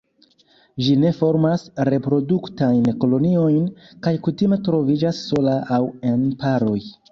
[0.85, 3.69] Ĝi ne formas reproduktajn koloniojn,
[4.07, 6.77] kaj kutime troviĝas sola aŭ en paroj.